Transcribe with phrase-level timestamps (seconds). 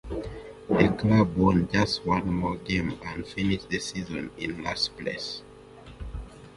[0.67, 5.43] The club won just one more game and finished the season in last place.